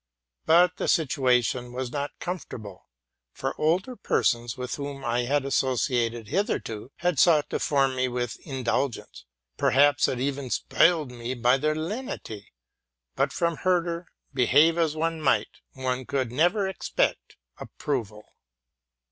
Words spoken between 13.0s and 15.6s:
but from Herder, behave as one might,